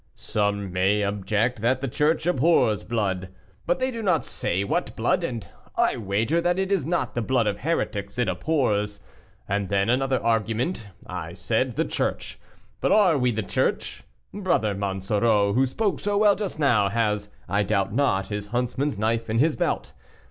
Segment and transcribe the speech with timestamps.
[0.15, 3.29] "Some may object that the church abhors blood.
[3.67, 7.21] But they do not say what blood, and I wager that it is not the
[7.21, 8.99] blood of heretics it abhors.
[9.47, 12.39] And then another argument; I said, 'the church;'
[12.79, 14.01] but are we the church?
[14.33, 19.29] Brother Monsoreau, who spoke so well just now, has, I doubt not, his huntsman's knife
[19.29, 19.93] in his belt.